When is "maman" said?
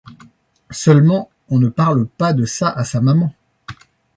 3.01-3.31